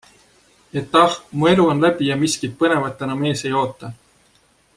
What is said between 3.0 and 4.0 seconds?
enam ees ei oota.